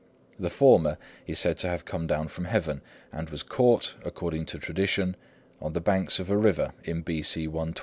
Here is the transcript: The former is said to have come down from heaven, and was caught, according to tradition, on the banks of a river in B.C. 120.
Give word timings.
The 0.39 0.49
former 0.49 0.97
is 1.27 1.37
said 1.37 1.59
to 1.59 1.69
have 1.69 1.85
come 1.85 2.07
down 2.07 2.27
from 2.27 2.45
heaven, 2.45 2.81
and 3.13 3.29
was 3.29 3.43
caught, 3.43 3.93
according 4.03 4.47
to 4.47 4.57
tradition, 4.57 5.15
on 5.61 5.73
the 5.73 5.79
banks 5.79 6.17
of 6.17 6.31
a 6.31 6.37
river 6.37 6.73
in 6.83 7.03
B.C. 7.03 7.45
120. 7.47 7.79